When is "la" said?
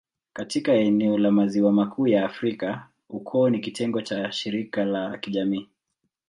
1.17-1.31, 4.85-5.17